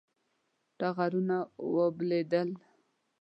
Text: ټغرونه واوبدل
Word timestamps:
ټغرونه 0.77 1.37
واوبدل 1.73 2.49